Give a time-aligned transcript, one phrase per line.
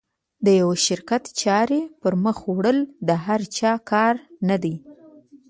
[0.45, 4.15] د یوه شرکت چارې پر مخ وړل د هر چا کار
[4.47, 4.73] نه ده.